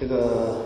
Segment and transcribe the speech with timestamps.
[0.00, 0.58] 这个，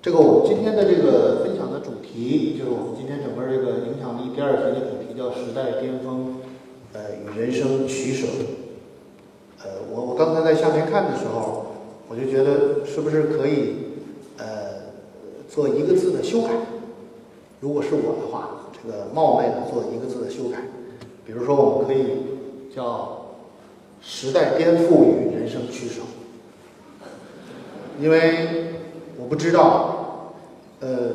[0.00, 6.36] 这个我们今天的这个分享的主题，就是我们今天整个这个影响力第二题的主题叫“时代巅峰，
[6.94, 8.26] 呃，与人生取舍”。
[9.62, 11.66] 呃，我我刚才在下面看的时候，
[12.08, 13.74] 我就觉得是不是可以，
[14.38, 14.88] 呃，
[15.46, 16.52] 做一个字的修改？
[17.60, 20.56] 如果是我的话，这个冒昧的做一个字的修改，
[21.26, 23.26] 比如说我们可以叫
[24.00, 26.00] “时代颠覆与人生取舍”。
[28.00, 28.74] 因为
[29.18, 30.34] 我不知道，
[30.80, 31.10] 呃，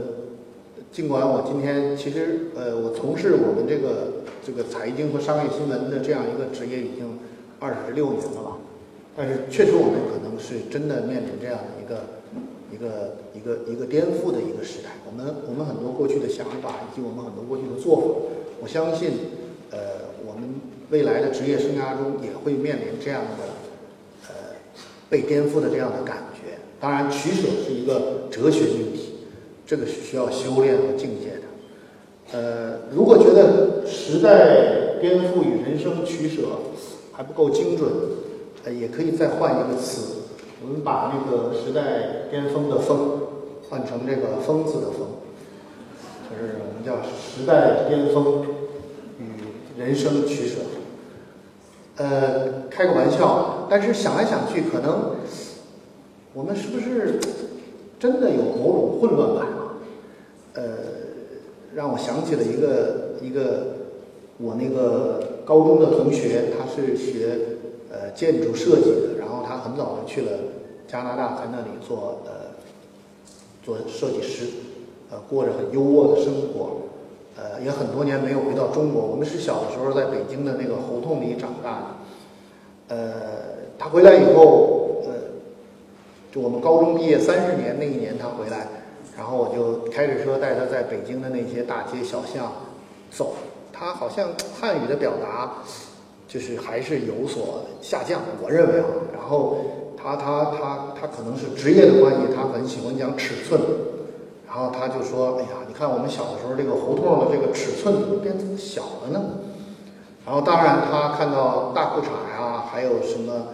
[0.92, 7.20] 尽管我今天其实呃，我从事我们这个这个财经和商业新闻的这样一个职业已经
[7.60, 8.58] 二十六年了吧，
[9.16, 12.06] 但是确实我们可能是真的面临这样的一个
[12.72, 14.92] 一个一个一个颠覆的一个时代。
[15.06, 18.04] 我们我们很多过去的想法以及我们很多过去的做法，
[18.62, 19.12] 我相信，
[19.72, 19.78] 呃，
[20.26, 23.44] 我们未来的职业生涯中也会面临这样的
[24.30, 24.34] 呃
[25.10, 26.37] 被颠覆的这样的感觉。
[26.80, 29.16] 当然，取舍是一个哲学命题，
[29.66, 31.44] 这个是需要修炼和境界的。
[32.34, 36.44] 呃，如果觉得时代颠覆与人生取舍
[37.14, 37.90] 还不够精准，
[38.64, 40.18] 呃，也可以再换一个词，
[40.62, 43.22] 我们把那个时代巅峰的峰
[43.70, 45.08] 换成这个疯字的疯，
[46.30, 48.46] 就是我们叫时代巅峰
[49.20, 50.58] 与人生取舍。
[51.96, 55.16] 呃，开个玩笑，但是想来想去，可能。
[56.38, 57.20] 我们是不是
[58.00, 59.74] 真的有某种混乱感啊？
[60.54, 60.64] 呃，
[61.74, 63.70] 让我想起了一个一个
[64.38, 67.40] 我那个高中的同学，他是学
[67.92, 70.32] 呃建筑设计的，然后他很早就去了
[70.88, 72.54] 加拿大，在那里做呃
[73.64, 74.46] 做设计师，
[75.10, 76.82] 呃过着很优渥的生活，
[77.36, 79.04] 呃也很多年没有回到中国。
[79.04, 83.14] 我们是小的时候在北京的那个胡同里长大的，呃，
[83.80, 85.14] 他回来以后呃。
[86.32, 88.68] 就我们高中毕业三十年那一年，他回来，
[89.18, 92.52] 然后我就开着车带他在北京的那些大街小巷
[93.10, 93.34] 走。
[93.72, 94.30] 他好像
[94.60, 95.54] 汉语的表达
[96.28, 98.86] 就是还是有所下降，我认为啊。
[99.14, 99.58] 然后
[99.96, 103.62] 他他他他可能是职业的关系，他很喜欢讲尺寸。
[104.48, 109.22] 然后他就说：“哎呀，你看我们小的时候这个胡同的这个尺寸怎么变这么小了呢？”
[110.26, 113.48] 然后当然他看到大裤衩呀，还有什么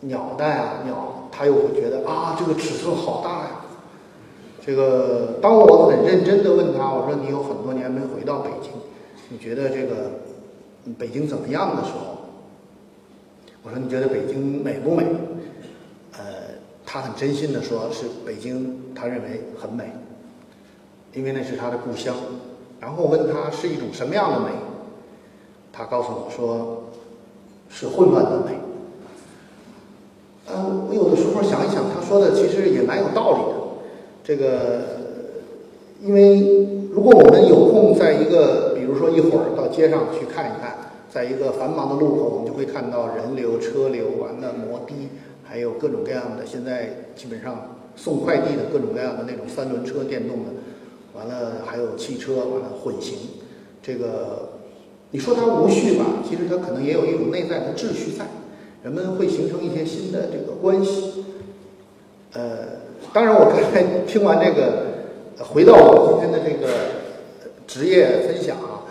[0.00, 1.21] 鸟蛋啊鸟。
[1.42, 3.50] 他又会觉得啊，这个尺寸好大呀！
[4.64, 8.70] 这个当我很认真的问他，我说你有很多年没回到北京，
[9.28, 10.12] 你觉得这个
[10.96, 12.16] 北京怎么样的时候，
[13.64, 15.04] 我说你觉得北京美不美？
[16.12, 16.22] 呃，
[16.86, 19.90] 他很真心的说，是北京，他认为很美，
[21.12, 22.14] 因为那是他的故乡。
[22.78, 24.50] 然后我问他是一种什么样的美，
[25.72, 26.84] 他告诉我说，
[27.68, 28.52] 是混乱的美。
[30.54, 33.58] 嗯，我有的时候想一想，他说的其实也蛮有道理的。
[34.22, 34.82] 这个，
[36.02, 44.94] 因为如果我们有空在一个，比如说一会儿到街上去看一看，在一个繁忙的路口，我们就会看到人流、车流，完了摩的，
[45.42, 50.50] 还有各种各样的，现在基本上送快递的各种各样的那种三轮车、电动的，
[51.14, 53.16] 完了还有汽车，完了混行。
[53.82, 54.50] 这个，
[55.10, 58.26] 你说它无序吧，其实它可能也有一种内在的秩序在。
[58.82, 61.24] 人们会形成一些新的这个关系，
[62.32, 62.80] 呃，
[63.12, 64.86] 当然，我刚才听完这个，
[65.38, 66.66] 回到我今天的这个
[67.64, 68.82] 职业分享啊，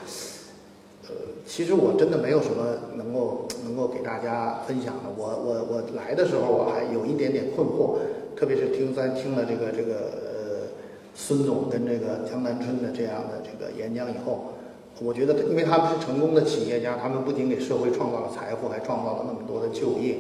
[1.10, 1.16] 呃，
[1.46, 5.12] 其实我真的没有什么能够能够给大家分享的。
[5.18, 7.98] 我我我来的时候我还有一点点困惑，
[8.34, 10.68] 特别是听咱听了这个这个呃
[11.14, 14.54] 孙总跟这个江南春的这样的这个演讲以后。
[15.00, 20.18] 我觉得，因为他们是成功的企业家，他们不仅给社会创造了财富，还创造了那么多的就业。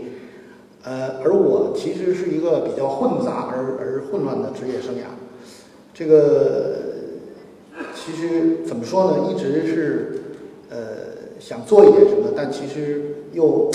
[0.84, 5.14] 呃，而我其实是一个比较混杂而而混乱的职业生涯。
[5.94, 6.78] 这个
[7.94, 9.32] 其实怎么说呢？
[9.32, 10.24] 一直是
[10.72, 10.78] 呃
[11.40, 13.70] 想做一点什么，但其实又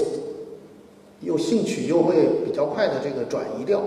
[1.21, 3.81] 又兴趣又会比较快的这个转移掉。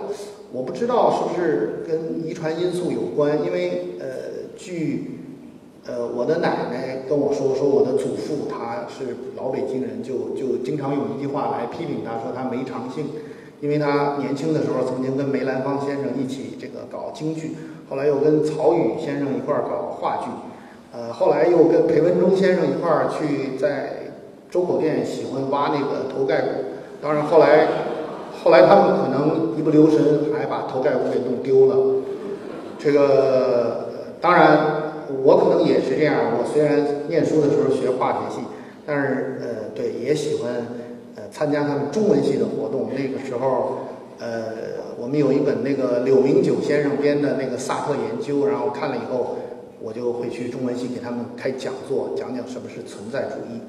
[0.53, 4.08] 我不知道是不是跟遗传因素有关，因为呃
[4.56, 5.19] 据。
[5.87, 13.05] 呃，我的奶奶跟我说，说我的祖父他是老北京人，就就经常用一句话来批评他，说他没长性，
[13.61, 17.55] 因为他年轻的时候曾经跟梅兰芳先生一起这个搞京剧，
[17.90, 20.29] 后来又跟曹禺先生一块儿搞话剧，
[20.93, 24.11] 呃，后来又跟裴文中先生一块儿去在
[24.52, 26.49] 周口店喜欢挖那个头盖骨，
[27.02, 27.67] 当然后来
[28.43, 32.03] 后来他们可能一不留神还把头盖骨给弄丢了，
[32.78, 33.87] 这个
[34.22, 34.78] 当然。
[35.23, 36.16] 我可能也是这样。
[36.38, 38.41] 我虽然念书的时候学化学系，
[38.85, 40.52] 但是呃，对，也喜欢
[41.16, 42.90] 呃参加他们中文系的活动。
[42.96, 43.79] 那个时候，
[44.20, 49.38] 呃，我们有一本那个柳明九先生编的那个萨特研究，然后看了以后，
[49.82, 53.61] 我就会去中文系给他们开讲座，讲讲什么是存在主义。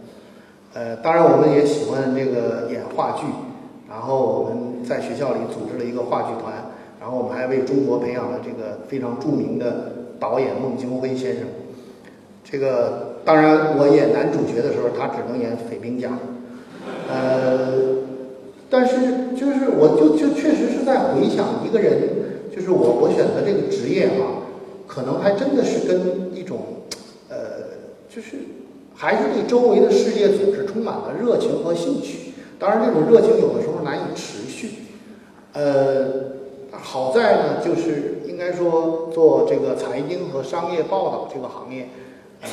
[0.74, 3.26] 呃，当然我们也喜欢这个演话剧，
[3.88, 6.54] 然后我们在学校里组织了一个话剧团，
[7.00, 11.44] 然后我们还为中国培养了这个非常著名的导演孟京辉先生。
[12.44, 16.10] 这个当然我演男主角的时候，他只能演匪兵甲。
[17.08, 17.72] 呃，
[18.68, 22.00] 但是就是我就就确实是在回想一个人，
[22.54, 24.42] 就是我我选择这个职业哈，
[24.86, 26.60] 可能还真的是跟一种
[27.28, 27.36] 呃，
[28.08, 28.36] 就是。
[28.92, 34.72] 还是对周围的世界总是充满了热情和兴趣，当然这种热情有的时候难以持续。
[35.54, 36.04] 呃，
[36.70, 41.86] 好在呢，就是应该说做这个财经和商业报道这个行业，
[42.40, 42.48] 呃，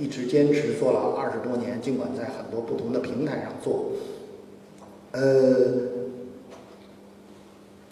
[0.00, 3.86] 一直坚持做了二十多年，尽管在很多不同的平台上做。
[5.10, 5.20] 呃，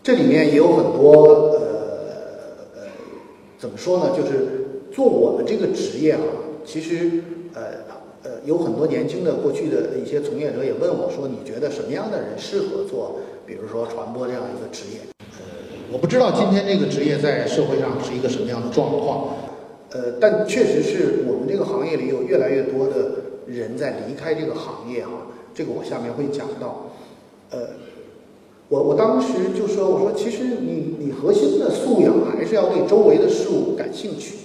[0.01, 1.25] 这里面也有很多
[1.55, 1.61] 呃
[2.77, 2.83] 呃，
[3.59, 4.17] 怎么说呢？
[4.17, 6.21] 就是做我们这个职业啊，
[6.65, 7.21] 其实
[7.55, 7.91] 呃。
[8.23, 15.01] 呃，有很多年轻的过去的一些从业者也问我说：“你觉得什么样的人适合做，比如说传播这样一个职业？”
[15.93, 19.37] 我不知道今天这个职业在社会上是一个什么样的状况。
[19.91, 23.11] 呃，但确实是我们这个行业里有越来越多的
[23.47, 25.11] 人在离开这个行业啊。
[25.53, 26.87] 这个我下面会讲到。
[27.51, 27.59] 呃，
[28.69, 34.37] 我我当时就说：“我说其实你你核心的素养还是要对周围的事物感兴趣，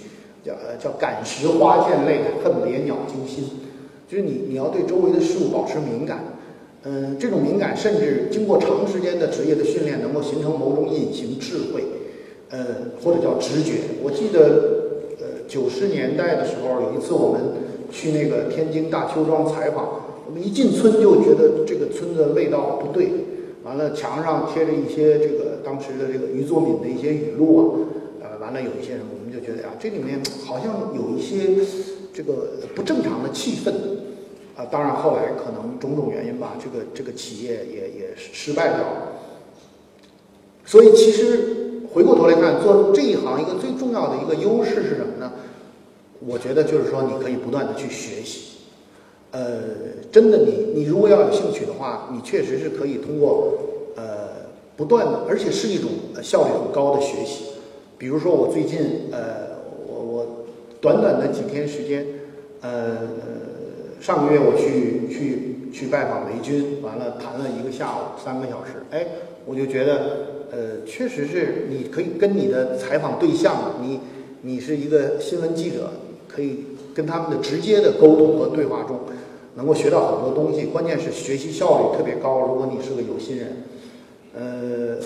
[0.44, 3.48] 叫呃叫感时花溅泪，恨别鸟惊心。”
[4.10, 6.24] 就是你，你要对周围的事物保持敏感，
[6.88, 11.82] 嗯，这种敏感甚至经过长时间的职业的训练，能够形成某种隐形智慧，
[12.50, 12.64] 呃，
[13.02, 13.98] 或者叫直觉。
[14.04, 17.40] 我记得，呃，九十年代的时候，有一次我们
[17.90, 23.10] 去那个天津大邱庄采访，我们一进村就觉得这个村子味道不对，
[23.64, 27.88] 完了墙上贴着一些这个当时的这个余作敏的一些语录
[28.22, 31.66] 啊，呃，完了有一些什么，我们就觉得呀，这里面好像有一些。
[32.16, 33.70] 这个不正常的气氛，
[34.56, 39.12] 啊，当然后来可能种种原因吧，这个这个企业也也失败掉了。
[40.64, 45.30] 所以其实回过头来看，做这一行一个最重要的一个优势是什么呢？
[46.20, 48.56] 我觉得就是说你可以不断的去学习。
[49.32, 49.60] 呃，
[50.10, 53.58] 真的，你你如果要有兴趣的话，你确实是可以通过
[53.96, 54.28] 呃
[54.76, 55.90] 不断的，而且是一种
[56.22, 57.44] 效率很高的学习。
[57.98, 59.54] 比如说我最近呃。
[59.88, 60.26] 我我
[60.80, 62.04] 短短的几天时间，
[62.60, 62.98] 呃，
[64.00, 69.06] 上个月我去去去拜访雷军，完了谈了一个下午三个小时，哎，
[69.44, 70.16] 我就觉得，
[70.50, 74.00] 呃，确实是你可以跟你的采访对象，你
[74.42, 75.90] 你是一个新闻记者，
[76.28, 76.64] 可以
[76.94, 79.00] 跟他们的直接的沟通和对话中，
[79.54, 80.66] 能够学到很多东西。
[80.66, 82.40] 关键是学习效率特别高。
[82.46, 83.56] 如果你是个有心人，
[84.34, 84.98] 呃，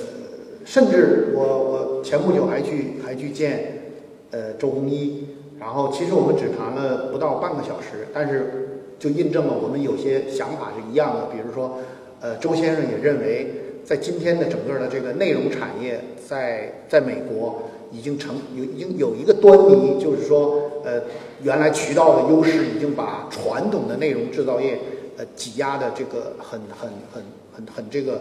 [0.65, 3.83] 甚至我我前不久还去还去见，
[4.31, 5.27] 呃，周鸿祎。
[5.61, 8.70] 然后，其实我们只谈了不到半个小时，但是
[9.01, 11.23] 就印证了我们有些想法是一样的。
[11.33, 11.79] 比如说，
[12.21, 13.53] 呃，周先生也认为，
[13.85, 15.99] 在今天的整个的这个内容产业，
[16.29, 21.01] 在在美国已经成有已经有一个端倪，就是说，呃，
[21.43, 24.79] 原来渠道的优势已经把传统的内容制造业
[25.17, 28.21] 呃挤压的这个很很很很很这个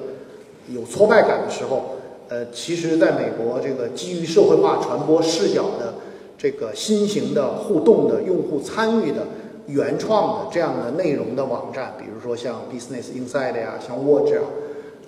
[0.73, 1.97] 有挫败感的时候，
[2.29, 5.93] 呃，其实在美国这个基于社会化传播视角的。
[6.41, 9.27] 这个新型的互动的用户参与的
[9.69, 14.41] 原创的这样的内容的网站，比如说像 Business Inside 呀，像 Watch 啊，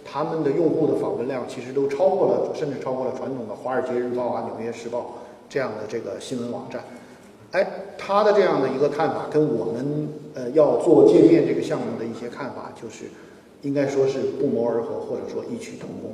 [0.06, 5.00] 他们的用户的访问量其实都超过了，甚至超过了传统的《华尔街日报》啊、《纽约时报》
[5.50, 6.84] 这样的这个新闻网站。
[7.52, 13.06] 哎，他的这样的一个看法跟我们呃要做界面这个项目的一些看法，就是
[13.64, 16.14] 应该说是不谋而合，或者说异曲同工。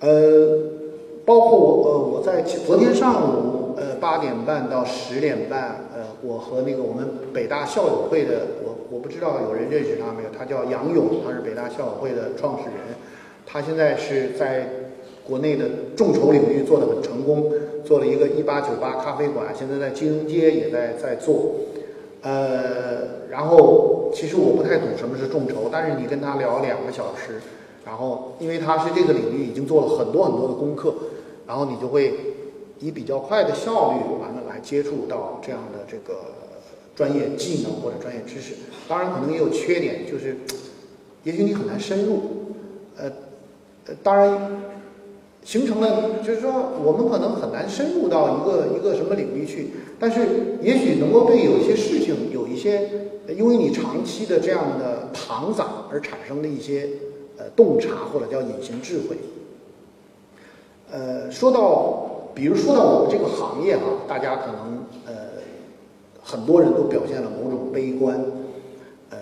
[0.00, 0.83] 呃。
[1.24, 10.28] 包括我，呃，我在昨天上午，呃，八点半到十点半，呃，我和那个我们北大校友会的，我我不知道有人认识他没有？
[10.36, 12.96] 他叫杨勇，他是北大校友会的创始人，
[13.46, 14.68] 他现在是在
[15.26, 15.64] 国内的
[15.96, 17.50] 众筹领域做的很成功，
[17.86, 21.52] 做了一个一八九八咖啡馆，现在在金融街也在在做，
[22.20, 27.40] 呃，然后其实我不太懂什么是众筹，但是你跟他聊两个小时，
[27.86, 30.92] 然后因为他是这个领域已经做了很多很多的功课。
[31.46, 32.14] 然后你就会
[32.80, 36.20] 以比较快的效率，完了来接触到这样的这个
[36.94, 38.54] 专业技能或者专业知识。
[38.88, 40.36] 当然，可能也有缺点，就是
[41.22, 42.20] 也许你很难深入。
[42.96, 43.10] 呃，
[43.86, 44.62] 呃当然
[45.42, 49.70] 形成了，就是说我们可能很难深入到一个一个什么领域去。
[49.98, 52.90] 但是也许能够对有一些事情有一些，
[53.28, 56.88] 因为你长期的这样的躺散而产生的一些
[57.36, 59.16] 呃洞察或者叫隐形智慧。
[60.94, 65.12] 呃，说到，比如说到我们这个行业啊，大家可能呃
[66.22, 68.14] 很多人都表现了某种悲观。
[69.10, 69.18] 呃，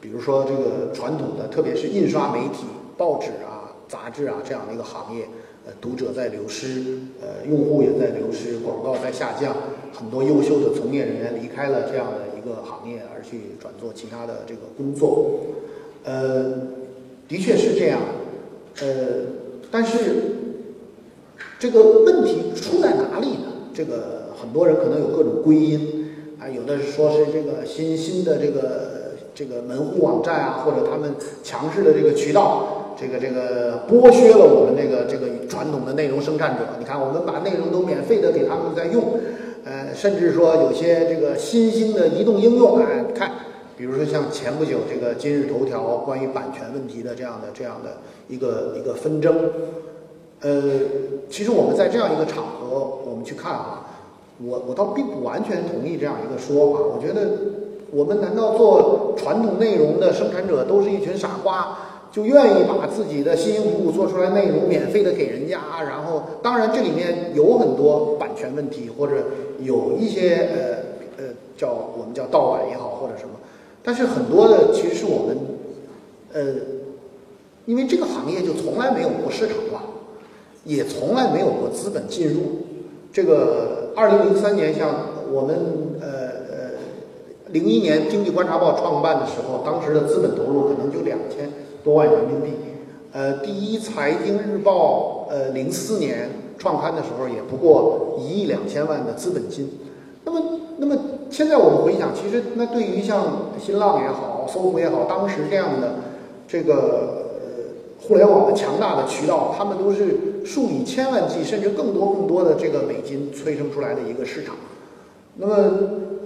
[0.00, 5.26] 比如说这个传统的，特别是印刷媒体、报纸啊、杂志啊这样的一个行业，
[5.66, 9.52] 呃，读者在流失，呃，用户也在流失，广告在下降，
[9.92, 15.40] 很多优秀的从业人员离开了这样的一个行业，而去转做其他的这个工作。
[16.04, 16.54] 呃，
[17.26, 17.98] 的确是这样。
[18.80, 18.86] 呃，
[19.72, 20.30] 但是。
[21.58, 23.52] 这个问题出在哪里呢？
[23.72, 36.64] 这个很多人可能有各种归因啊，有的是说是这个新新的这个这个门户网站啊，或者他们强势的这个渠道，这个这个剥削了我们这个这个传统的内容生产者。
[36.78, 39.18] 你看，我们把内容都免费的给他们在用，
[39.64, 43.32] 呃，甚至说有些这个新兴的移动应用啊，看，
[43.76, 49.34] 比如说像前不久这个今日头条关于版权问题的这样的这样的一个一个纷争。
[50.44, 50.62] 呃，
[51.30, 53.86] 其实我们在这样一个场合，我们去看啊，
[54.44, 56.80] 我我倒并不完全同意这样一个说法。
[56.80, 57.30] 我觉得，
[57.90, 61.78] 我们难道做传统内容的生产者都是一群傻瓜，
[62.12, 65.58] 就愿意把自己的辛辛苦苦做出来内容免费的给人家？
[65.82, 69.14] 然后，当然这里面有很多版权问题，或者
[69.60, 70.50] 有一些
[71.16, 73.30] 呃呃叫我们叫盗版也好或者什么，
[73.82, 75.38] 但是很多的其实是我们
[76.34, 76.42] 呃，
[77.64, 79.80] 因为这个行业就从来没有过市场化。
[80.64, 82.40] 也从来没有过资本进入。
[83.12, 84.90] 这个二零零三年，像
[85.32, 85.56] 我们
[86.00, 86.70] 呃呃
[87.52, 91.48] 零一年《经济观察报》创办的时候，当时的资本投入可能就两千
[91.84, 92.56] 多万人民币。
[93.12, 96.28] 呃，第一财经日报呃零四年
[96.58, 99.70] 创刊的时候，也不过一亿两千万的资本金。
[100.24, 100.40] 那么，
[100.78, 100.96] 那么
[101.30, 105.94] 现在我们回想，其实那对于像新浪也好、搜狐也好，当时这样的
[106.48, 107.22] 这个。
[108.06, 114.54] 互联网的强大的渠道，他们都是数以千万计，甚至更多更多的这个美金催生出来的一个市场。
[115.36, 115.54] 那么，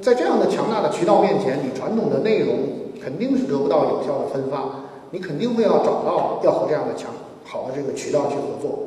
[0.03, 2.57] 在这样的强大的渠道面前，你传统的内容
[3.03, 4.65] 肯定是得不到有效的分发，
[5.13, 7.11] 你肯定会要找到要和这样的强
[7.45, 8.81] 好的这个渠道去合作。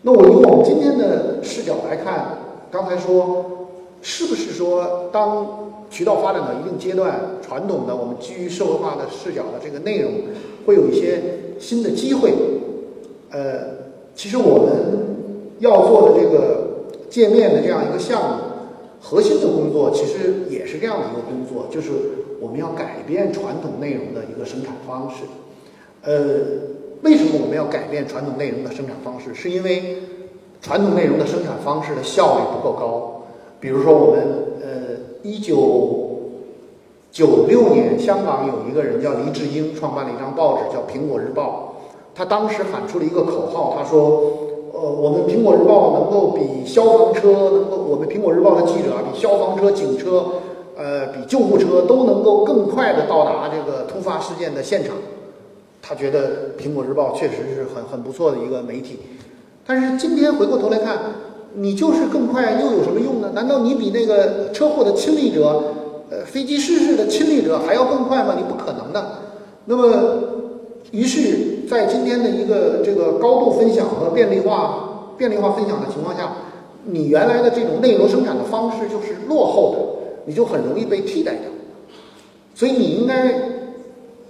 [0.00, 2.38] 那我以我们今天的视角来看，
[2.70, 3.68] 刚才说
[4.00, 5.46] 是不是说，当
[5.90, 10.10] 渠道发展到一定阶段，传统的我们基于社会化的视角的这个内容，
[10.66, 11.20] 会有一些。
[11.62, 12.32] 新的机会，
[13.30, 13.38] 呃，
[14.16, 14.74] 其实我们
[15.60, 18.36] 要做的这个界面的这样一个项目，
[19.00, 21.92] 核心的工作其实也是这样的一个工作，就是
[22.40, 25.18] 我们要改变传统内容的一个生产方式。
[26.02, 26.12] 呃，
[27.02, 29.32] 为什么我们要改变传统内容的生产方式？
[29.32, 29.98] 是因为
[30.60, 33.22] 传统内容的生产方式的效率不够高。
[33.60, 34.20] 比如说，我们
[34.60, 34.68] 呃，
[35.22, 36.01] 一九。
[37.12, 41.74] 九六年，香港有一个人叫黎智英，创办了一张报纸叫《苹果日报》。
[42.14, 44.22] 他当时喊出了一个口号，他说
[44.72, 50.24] ：“呃，我们《苹果日报》能够比消防车，能够我们《苹果日报》的记者，比消防车、警车，
[50.74, 54.94] 呃，比救护车都能够更快的到达这个突发事件的现场。”
[55.82, 59.00] 他觉得《苹果日报》确实是很很不错的一个媒体。
[59.66, 60.98] 但是今天回过头来看，
[61.56, 63.32] 你就是更快又有什么用呢？
[63.34, 65.62] 难道你比那个车祸的亲历者？
[66.12, 68.34] 呃，飞机失事的亲历者还要更快吗？
[68.36, 69.02] 你不可能的。
[69.64, 70.22] 那么，
[70.90, 76.30] 于是，在今天的一个这个高度分享和便利化、便利化分享的情况下，
[76.84, 79.78] 你原来的这种内容生产的方式就是落后的，
[80.26, 81.44] 你就很容易被替代掉。
[82.54, 83.34] 所以，你应该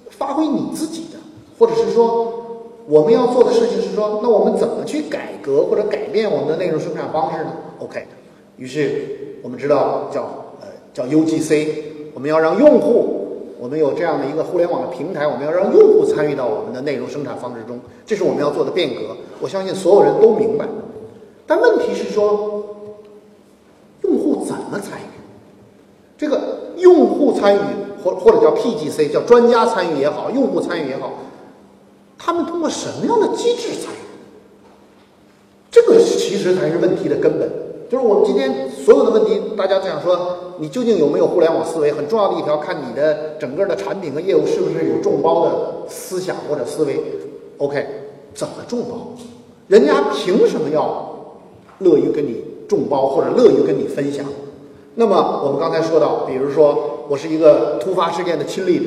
[0.08, 1.18] 发挥你自己的，
[1.58, 2.32] 或者是说，
[2.86, 8.06] 我们要做的事情是说，那我们怎么去改革或者改变我们的内容生产方式呢？OK，
[8.56, 10.41] 于是我们知道叫。
[10.92, 11.68] 叫 UGC，
[12.14, 19.16] 我们要让用户，我们有这样的一个互联网的平台，我们要让用户参与到我们的内容生产方式中，这是我们要做的变革。
[19.40, 20.66] 我相信所有人都明白，
[21.46, 22.62] 但问题是说，
[24.02, 25.04] 用户怎么参与？
[26.18, 27.58] 这个用户参与
[28.04, 31.10] 或或者叫 PGC，叫专家参与也好，用户参与也好，
[32.18, 33.96] 他们通过什么样的机制参与？
[35.70, 37.50] 这个其实才是问题的根本。
[37.92, 41.92] 就是我们今天所有的问题，大家想说，你究竟有没有互联网思维？
[41.92, 45.52] 很重要的一条，看你的整个的产品和业务是不是有众包的
[45.90, 46.98] 思想或者思维。
[47.58, 47.86] OK，
[48.32, 49.12] 怎么众包？
[49.68, 51.36] 人家凭什么要
[51.80, 54.24] 乐于跟你众包或者乐于跟你分享？
[54.94, 58.84] 那么我们刚才说到，比如说我是一个突发事件的亲历者，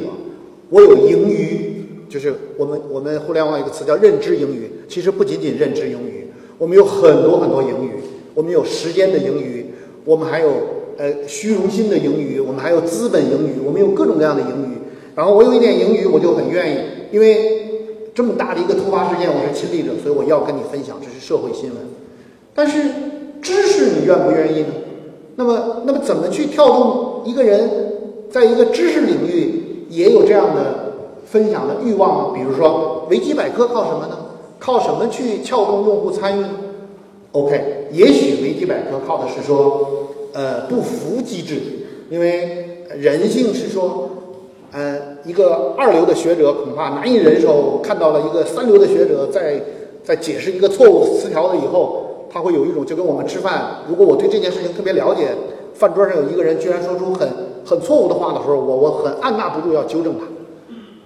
[0.71, 7.91] 我有盈余，就是我们我们互联网有个词叫认知盈余，其实不仅仅认知盈余，我们有很多很多盈余。
[8.35, 9.65] 我们有时间的盈余，
[10.03, 10.51] 我们还有
[10.97, 14.77] 呃虚荣心的盈余，我们还有资本盈余，我们有各种各样的盈余。
[15.15, 16.79] 然后我有一点盈余，我就很愿意，
[17.11, 17.71] 因为
[18.13, 21.77] 这么大的一个突发事件，我是亲历者，所以我要跟你分享，这是社会新闻。
[22.53, 22.83] 但是
[23.41, 24.67] 知识你愿不愿意呢？
[25.37, 27.69] 那么，那么怎么去调动一个人
[28.29, 30.93] 在一个知识领域也有这样的
[31.25, 32.33] 分享的欲望呢？
[32.35, 34.17] 比如说维基百科靠什么呢？
[34.59, 36.49] 靠什么去撬动用户参与呢
[37.35, 41.55] ？OK，也许维基百科靠的是说，呃，不服机制，
[42.09, 44.09] 因为人性是说。
[44.71, 49.61] 呃，一个二流的学者恐怕难以忍受看到了一个三流的学者在
[50.03, 55.29] 在解释一个错误词条了以后，他会有一种就跟我们吃饭，如果我对这件事情特别了解，
[55.73, 57.29] 饭桌上有一个人居然说出很
[57.63, 60.25] 很错误的话的时候，我我很按捺不住要纠正他。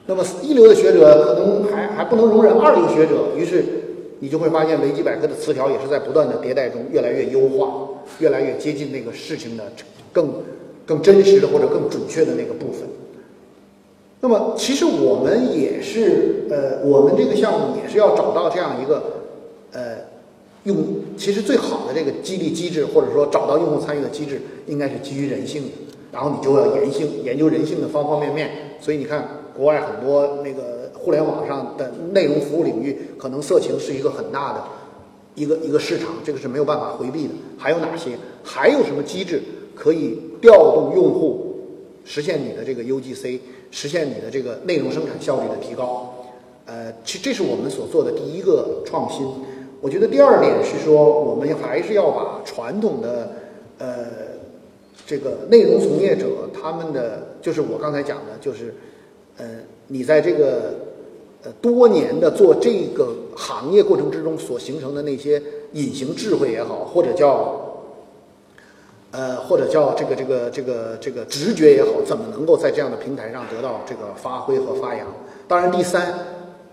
[0.08, 3.64] 那么一流的学者可能还还不能容忍二流学者，于是
[4.20, 7.88] 你就会发现维基百科的词条也是在不断的迭代中越来越优化，
[8.20, 9.64] 越来越接近那个事情的
[10.12, 10.34] 更
[10.86, 12.88] 更真实的或者更准确的那个部分。
[14.22, 19.02] 那么，其实我们也是，呃，我们这个项目也是要找到这样一个，
[19.72, 19.96] 呃，
[20.64, 20.76] 用
[21.18, 25.70] 其实最好的这个激励机制，或者说找到用户参与的机制，应该是基于人性的。
[26.12, 28.50] 然后你就要研性研究人性的方方面面。
[28.82, 34.64] 所以你看，国外很多那个互联网上的内容服务领域，可能色情是一个很大的
[35.36, 37.34] 一个一个市场，这个是没有办法回避的。
[37.58, 38.12] 还有哪些？
[38.44, 39.42] 还有什么机制
[39.74, 41.56] 可以调动用户，
[42.04, 43.40] 实现你的这个 UGC？
[43.72, 46.12] 实现你的这个内容生产效率的提高，
[46.66, 49.28] 呃，其这是我们所做的第一个创新。
[49.80, 53.32] 我觉得第二点是说，我们还是要把传统的
[53.78, 54.08] 呃
[55.06, 58.74] 这个内容从业者他们的，就是我刚才讲的，就是
[59.38, 59.46] 呃
[59.88, 60.74] 你在这个
[61.44, 65.42] 呃多年的做这个行业过程之中所形成的那些
[65.74, 67.66] 隐形智慧也好，或者叫。
[69.12, 75.08] 呃，或者叫这个这个这个这个直觉也好，怎么能够在这样的平台上得到这个发挥和发扬？
[75.48, 76.14] 当然，第三，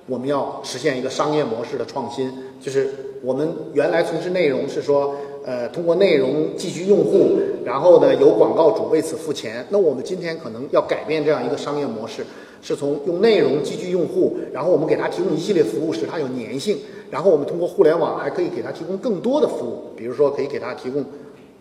[0.04, 2.30] 我们要实现一个商业模式的创新，
[2.60, 2.90] 就是
[3.22, 5.14] 我们原来从事内容是说，
[5.46, 9.66] 呃，通过内容继续用户，然后呢，有广告主为此付钱。
[9.70, 12.22] 那我们今天可能要改变这样一个商业模式，
[12.66, 16.76] 是从用内容积聚用户，然后我们给他提供一系列服务，使他有粘性，
[17.08, 21.04] 然后我们通过互联网还可以给他提供更多的服务，比如说可以给他提供。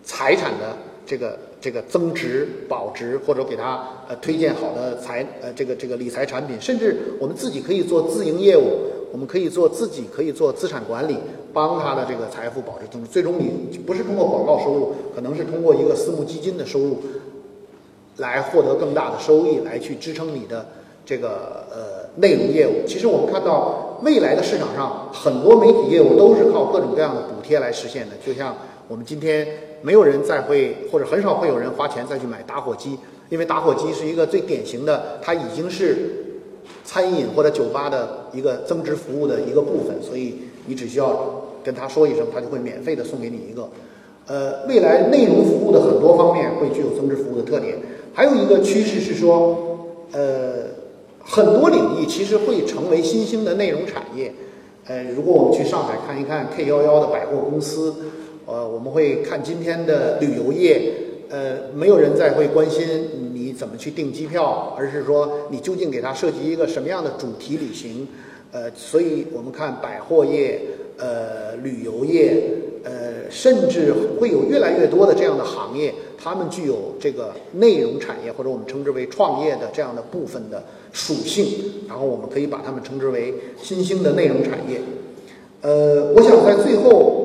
[0.07, 11.17] 财产的这个这个增值保值，或者给他呃推荐好的财呃这个这个理财产品，甚至我们自己可以做自营业务，我们可以做自己可以做资产管理，
[11.51, 13.09] 帮他的这个财富保值增值。
[13.09, 16.99] 最终你不是通过广告收入，可能是通过一个私募基金的收入，
[18.17, 20.63] 来获得更大的收益，来去支撑你的
[21.05, 22.85] 这个呃内容业务。
[22.87, 28.55] 其实我们看到未来的市场上很多媒体业务都是靠各种各样的补贴来实现的，就像。
[28.87, 29.47] 我们今天
[29.81, 32.95] 没有人再会，或者很少会有人花钱再去买打火机，
[33.29, 35.97] 因为打火机是一个最典型的，它已经是
[36.83, 40.35] 餐饮或者酒吧的一个增值服务的一个部分，所以
[40.67, 43.67] 你只需要跟他说一声，他就会免费的送给你一个。
[44.27, 47.79] 呃，未来内容服务的很多方面会具有增值服务的特点，
[48.13, 50.65] 还有一个趋势是说，呃，
[51.25, 54.31] 很多领域其实会成为新兴的内容产业。
[54.88, 57.93] 呃，如果我们去上海看一看 K 幺幺的百货公司。
[58.47, 60.93] 呃，我们会看今天的旅游业，
[61.29, 68.07] 呃，没有人再会关心你怎么去订机票，而是说你究竟给他设计一个什么样的主题旅行，
[68.51, 70.61] 呃，所以我们看百货业，
[70.99, 72.43] 呃，旅游业，
[72.83, 75.91] 呃，甚至会有越来越多的这样的行业，
[76.25, 84.81] 他们具有这个内容产业或者我们称之为创业的这样的部分的属性，然后我们可以把它们称之为新兴的内容产业。
[85.61, 87.21] 呃，我想在最后。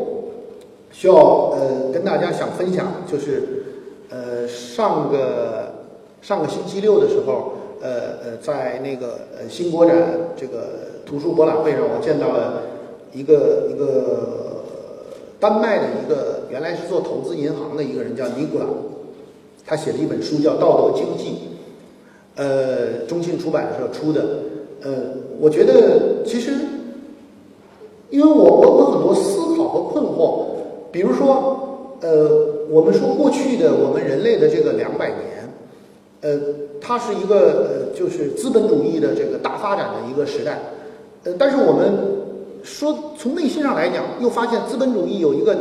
[0.92, 3.64] 需要呃跟大家想分享，就是
[4.10, 5.72] 呃上个
[6.20, 9.96] 上个星期六的时候，呃呃在那个呃新国展
[10.36, 12.64] 这个图书博览会上，我见到了
[13.14, 14.49] 一个一个
[15.40, 18.66] 丹麦的一个原来是做投资银行的一个人叫尼古拉，
[19.66, 21.30] 他写了一本书叫《道德经济》，
[22.36, 24.22] 呃中信出版社出的，
[24.82, 24.90] 呃
[25.40, 26.52] 我觉得其实
[28.10, 30.46] 因为我我我很多思考和困惑。
[30.92, 32.28] 比如说，呃，
[32.68, 35.48] 我们说过去的我们人类的这个两百年，
[36.22, 36.40] 呃，
[36.80, 40.58] 它是一个呃，就是资本主义的这个大发展的一个时代，
[41.22, 42.19] 呃，但是我们
[42.62, 45.56] 说从内心上来讲，又发现资本主义有一个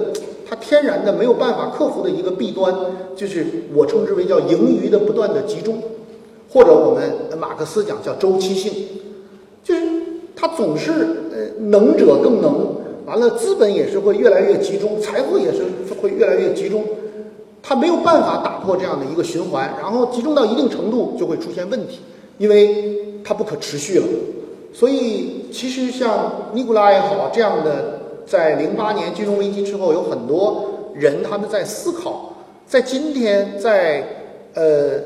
[0.48, 2.74] 它天然的没有办法克服的一个弊端，
[3.16, 5.82] 就是我称之为叫盈余的不断的集中，
[6.50, 8.72] 或者我们马克思讲叫周期性，
[9.64, 9.82] 就是
[10.36, 10.92] 它总是
[11.32, 12.76] 呃能者更能。
[13.06, 15.64] 完了，资本也是会越来越集中，财富也是
[16.00, 16.84] 会越来越集中，
[17.64, 22.02] 它没有办法打破这样的一个循环，然后集中到一定程度就会出现问题，
[22.38, 24.06] 因为它不可持续了。
[24.72, 32.34] 所以，其实像尼古拉也好，这样的在零八年金融危机之后，有很多人他们在思考，
[32.68, 34.04] 在今天在
[34.54, 35.00] 呃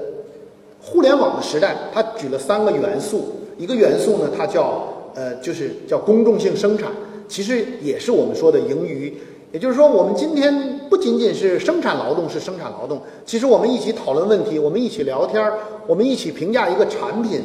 [0.82, 4.84] 互联网的时代，他举了三个元素，一个元素呢，它叫
[5.16, 6.92] 呃就是叫公众性生产，
[7.28, 9.18] 其实也是我们说的盈余。
[9.54, 15.54] 也就是说，我们今天不仅仅是生产劳动是生产劳动，其实我们一起讨论问题，我们一起聊天儿，
[15.86, 17.44] 我们一起评价一个产品，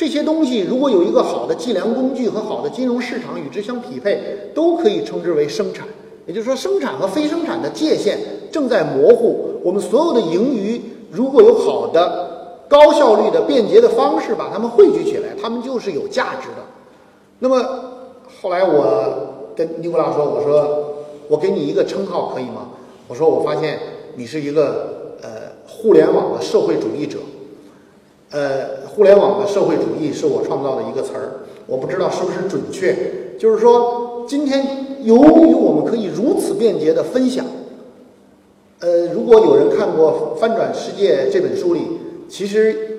[0.00, 4.18] 这些东西如果有一个好的计量工具和好的金融市场与之相匹配，
[4.54, 5.86] 都可以称之为生产。
[6.24, 8.18] 也就是说，生产和非生产的界限
[8.50, 9.50] 正在模糊。
[9.62, 16.64] 我们所有的盈余，如果有好的、高效率的、便捷的方式把它们汇聚起来，它们就是有价值的。
[17.38, 17.62] 那么
[18.40, 20.94] 后来我跟尼古拉说：“我说。”
[21.28, 22.70] 我给你一个称号可以吗？
[23.06, 23.78] 我说我发现
[24.16, 25.28] 你是一个呃
[25.64, 27.18] 互联网的社会主义者，
[28.30, 32.96] 呃互联网的社会主义是我创造的一个词儿，我不知道是不是准确。
[33.38, 34.64] 就是说，今天
[35.02, 37.44] 由于我们可以如此便捷的分享，
[38.80, 41.80] 呃，如果有人看过《翻转世界》这本书里，
[42.28, 42.98] 其实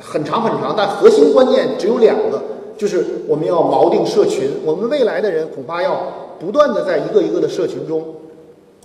[0.00, 2.42] 很长很长，但核心观念只有两个，
[2.76, 6.26] 就是我们要锚定社群，我们未来的人恐怕要。
[6.40, 8.00] 不断的在一个一个的社群中，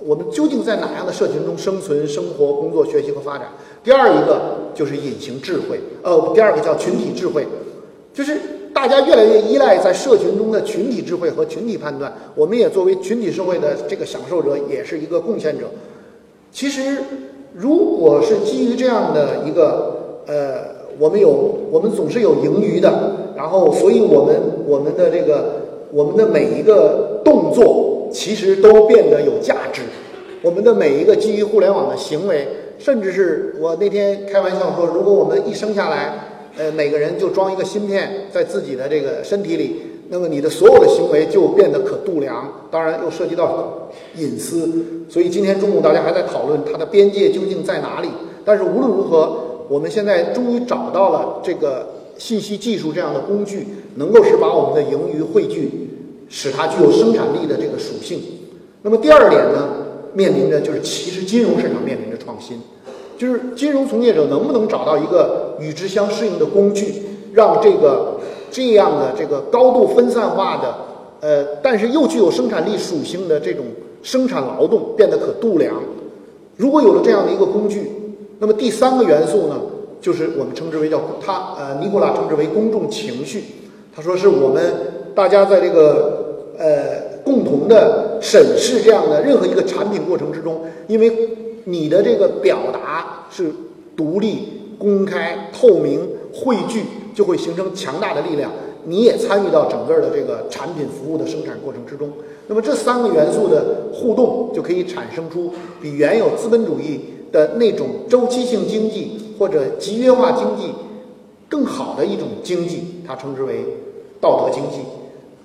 [0.01, 3.47] 我们究竟在哪样的社群中生存、生活、工作、学习和发展？
[3.83, 4.41] 第二一个
[4.73, 7.45] 就是隐形智慧，呃，第二个叫群体智慧，
[8.13, 8.37] 就是
[8.73, 12.11] 大家越来越依赖在社群中的群体智慧和群体判断。
[12.35, 15.65] 我们也作为群体社会的这个享受者，也是一个贡献者。
[16.51, 16.97] 其实，
[17.53, 20.55] 如果是基于这样的一个，呃，
[20.99, 21.29] 我们有，
[21.71, 22.91] 我们总是有盈余的，
[23.35, 24.35] 然后，所以我们
[24.67, 25.61] 我们的这个。
[25.95, 29.81] 我们的每一个动作其实都变得有价值，
[30.43, 32.47] 我们的每一个基于互联网的行为，
[32.77, 36.13] 甚至是我那天开玩笑说，如果我们一生下来，
[36.57, 44.69] 呃，每个人就装一个芯片在自己的这个身体里，那么你的所有的行为就变得可度量，当然又涉及到隐私，
[45.09, 48.09] 所以今天中午大家还在讨论它的边界究竟在哪里。
[48.45, 53.67] 但是无论如何，我们现在终于找到了这个信息技术这样的工具。
[53.95, 55.69] 能够使把我们的盈余汇聚，
[56.35, 58.19] 使它具有生产力的这个属性。
[58.81, 59.69] 那么第二点呢，
[60.13, 62.59] 面临着就是其实金融市场面临着创新，
[63.19, 68.15] 就是金融从业者能不能找到一个与之相适应的工具，让这个
[68.49, 70.75] 这样的这个高度分散化的，
[71.21, 73.63] 呃，但是又具有生产力属性的这种
[74.01, 75.75] 生产劳动变得可度量。
[76.57, 77.91] 如果有了这样的一个工具，
[78.39, 79.61] 那么第三个元素呢，
[80.01, 83.43] 就是我们称之为叫他呃尼古拉称之为公众情绪。
[83.95, 84.73] 他说：“是我们
[85.13, 86.12] 大家在这个
[86.57, 91.11] 呃共同的审视这样的任何一个产品过程之中，因为
[91.65, 93.51] 你的这个表达是
[93.95, 98.51] 独立、公开、透明、汇聚，就会形成强大的力量。
[98.85, 102.09] 你也参与到整个的这个产品服务的生产过程之中。
[102.47, 103.63] 那么这三个元素的
[103.93, 106.99] 互动，就可以产生出比原有资本主义
[107.31, 110.73] 的那种周期性经济或者集约化经济
[111.47, 113.01] 更好的一种经济。
[113.07, 113.63] 它称之为。”
[114.23, 114.77] 道德经济，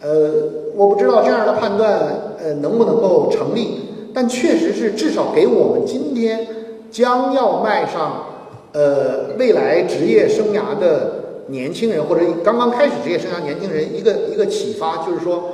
[0.01, 0.31] 呃，
[0.77, 3.81] 我不知道这样的判断呃能不能够成立，
[4.15, 6.47] 但确实是至少给我们今天
[6.91, 8.25] 将要迈上
[8.73, 15.51] 呃未来职业生涯的年轻人或者刚刚开始职业生涯年轻人一个一个启发，就是说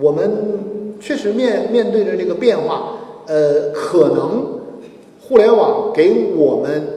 [0.00, 4.60] 我们确实面面对着这个变化，呃，可能
[5.28, 6.88] 互联网给我们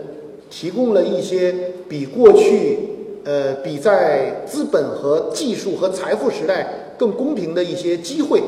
[0.49, 1.53] 提供了一些
[1.89, 2.86] 比过去。
[3.27, 8.41] 呃，比在资本和技术和财富时代更公平的一些机会。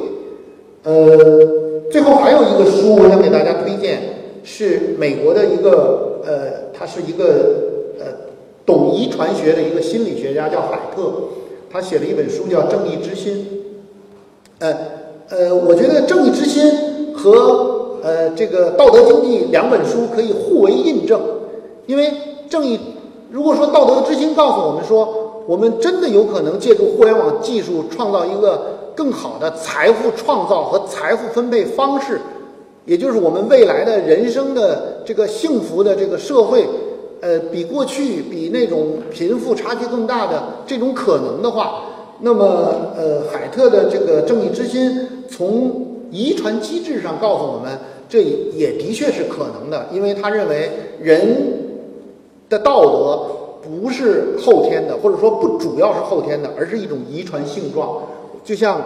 [0.84, 1.18] 呃，
[1.92, 4.00] 最后还有一个书，我想给大家推荐，
[4.42, 7.26] 是美国的一个呃，他是一个
[8.00, 8.06] 呃
[8.66, 11.12] 懂遗传学的一个心理学家，叫海特，
[11.70, 13.36] 他写了一本书叫《正义之心》。
[14.60, 14.78] 呃
[15.28, 16.72] 呃，我觉得《正义之心》
[17.14, 21.20] 和呃这个《道德经济》两本书可以互为印证，
[21.86, 22.10] 因为
[22.50, 22.80] 正义。
[23.32, 32.20] 如果说道德之心告诉我们说，我们真的有可能借助互联网技术创造一个更好的财富创造和财富分配方式，
[32.86, 36.68] 也就是我们未来的人生的这个幸福的这个社会，
[37.22, 41.84] 呃，比过去比那种贫富差距更大的这种可能的话，
[42.22, 42.44] 那么
[42.98, 47.78] 呃，海特的这个正义之心从遗传机制上告诉我们，
[48.10, 51.59] 这也的确是可能的，因为他认为人。
[52.50, 53.20] 的道德
[53.62, 58.02] 不是后天的，或者说不主要是后天的，而是一种遗传性状。
[58.44, 58.82] 就像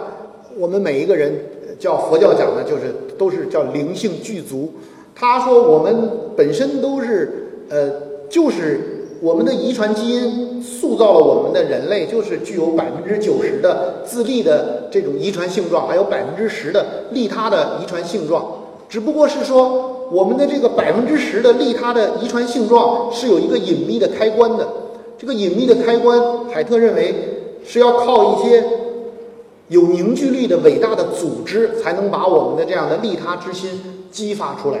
[0.58, 1.34] 我们每一个人，
[1.78, 4.72] 叫佛教讲的，就是都是叫灵性具足。
[5.14, 7.90] 他说我们本身都是，呃，
[8.28, 18.44] 就是我们的遗传基因塑造了我们的人类，就是具有百分之九十的自立的这种遗传性状，还有百分之十的利他的遗传性状。
[18.88, 24.66] 只不过是说，我们的这个百分之十的利他的遗传性状是有一个隐秘的开关的。
[25.16, 27.14] 这个隐秘的开关，海特认为
[27.64, 28.64] 是要靠一些
[29.68, 34.78] 有凝聚力的伟大的组织，才能把我们的这样的利他之心激发出来。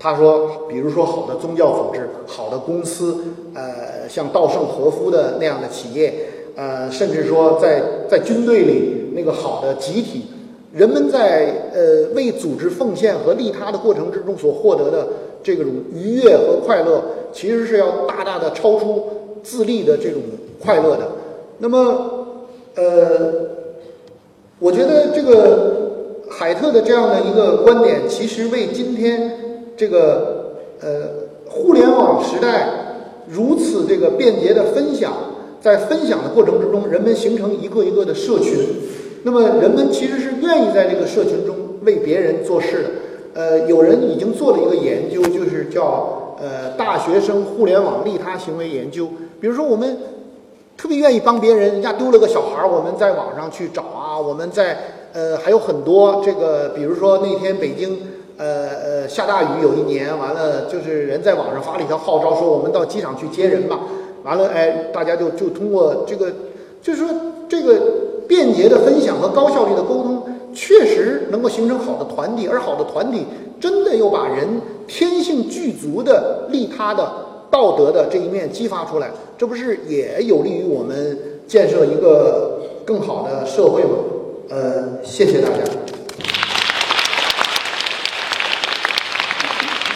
[0.00, 3.16] 他说，比如说好的宗教组织、好的公司，
[3.54, 6.14] 呃，像稻盛和夫的那样的企业，
[6.56, 10.24] 呃，甚至说在在军队里那个好的集体，
[10.72, 15.08] 人们在呃为组织奉献和利他的过程之中所获得的
[15.42, 17.02] 这种愉悦和快乐，
[17.32, 19.08] 其实是要大大的超出
[19.42, 20.20] 自立的这种
[20.60, 21.08] 快乐的。
[21.58, 22.26] 那么，
[22.74, 23.32] 呃，
[24.58, 29.32] 我觉得这个海特的这样的一个观点，其实为今天。
[29.78, 30.88] 这个呃，
[31.48, 32.68] 互联网时代
[33.28, 35.12] 如此这个便捷的分享，
[35.60, 38.58] 在分享的过程之中，人们形成一个一个的社群。
[39.28, 42.88] 那么，人们其实是愿意在这个社群中为别人做事的。
[43.34, 49.06] 呃，有人已经做了一个研究，就是叫呃大学生互联网利他行为研究。
[49.38, 49.98] 比如说，我们
[50.78, 54.18] 特别愿意帮别人，人家丢了个小孩儿，我们在网上去找啊。
[54.18, 54.78] 我们在
[55.12, 57.98] 呃还有很多这个，比如说那天北京。
[58.38, 63.80] 呃呃，下大雨有一年，完了就是人在网上发了一条号召，说我们到机场去接人吧。
[64.22, 66.30] 完了，哎，大家就就通过这个，
[66.80, 67.08] 就是说
[67.48, 67.80] 这个
[68.28, 70.22] 便捷的分享和高效率的沟通，
[70.54, 73.24] 确实能够形成好的团体，而好的团体
[73.58, 74.46] 真的又把人
[74.86, 77.10] 天性具足的利他的
[77.50, 83.96] 道德的这一面激发出来，这不是也有利于我们建设一个更好的社会吗？
[84.50, 85.64] 呃，谢谢大家。